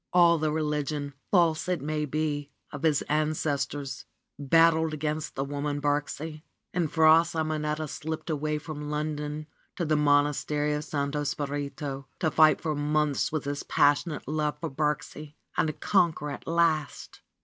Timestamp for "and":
6.73-6.91, 15.55-15.79